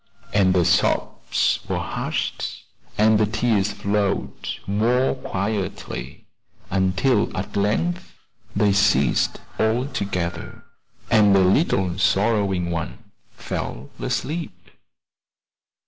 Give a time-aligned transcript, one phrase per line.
[0.33, 2.63] And the sobs were hushed
[2.97, 6.25] the tears flowed more quietly,
[6.71, 8.11] until at length
[8.55, 10.63] they ceased altogether,
[11.11, 14.71] and the little sorrowing one fell asleep.